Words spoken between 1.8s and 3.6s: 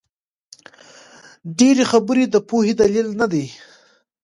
خبري د پوهي دلیل نه دئ.